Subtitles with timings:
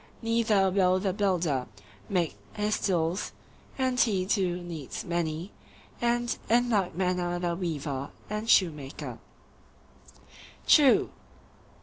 [0.23, 1.67] Neither will the builder
[2.09, 5.51] make his tools—and he too needs many;
[6.01, 9.19] and in like manner the weaver and shoemaker.
[10.65, 11.11] True.